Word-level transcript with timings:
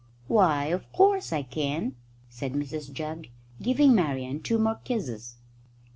"Why, 0.27 0.63
of 0.69 0.91
course 0.91 1.31
I 1.31 1.43
can," 1.43 1.95
said 2.27 2.53
Mrs 2.53 2.91
Jugg, 2.91 3.27
giving 3.61 3.93
Marian 3.93 4.41
two 4.41 4.57
more 4.57 4.79
kisses. 4.83 5.35